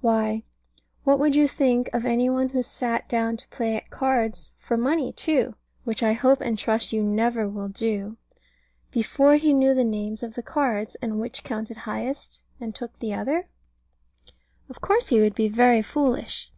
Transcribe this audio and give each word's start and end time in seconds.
Why, 0.00 0.44
what 1.02 1.18
would 1.18 1.34
you 1.34 1.48
think 1.48 1.90
of 1.92 2.06
any 2.06 2.30
one 2.30 2.50
who 2.50 2.62
sat 2.62 3.08
down 3.08 3.36
to 3.36 3.48
play 3.48 3.74
at 3.74 3.90
cards 3.90 4.52
for 4.56 4.76
money 4.76 5.12
too 5.12 5.56
(which 5.82 6.04
I 6.04 6.12
hope 6.12 6.40
and 6.40 6.56
trust 6.56 6.92
you 6.92 7.02
never 7.02 7.48
will 7.48 7.66
do) 7.66 8.16
before 8.92 9.34
he 9.34 9.52
knew 9.52 9.74
the 9.74 9.82
names 9.82 10.22
of 10.22 10.34
the 10.36 10.40
cards, 10.44 10.94
and 11.02 11.18
which 11.18 11.42
counted 11.42 11.78
highest, 11.78 12.42
and 12.60 12.76
took 12.76 12.96
the 13.00 13.12
other? 13.12 13.48
Of 14.70 14.80
course 14.80 15.08
he 15.08 15.20
would 15.20 15.34
be 15.34 15.48
very 15.48 15.82
foolish. 15.82 16.52